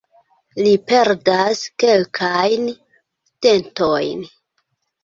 Li 0.61 0.71
perdas 0.91 1.61
kelkajn 1.85 2.67
dentojn. 3.49 4.29